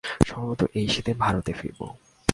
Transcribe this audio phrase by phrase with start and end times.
[0.27, 1.81] সম্ভবত এই শীতে ভারতে ফিরব।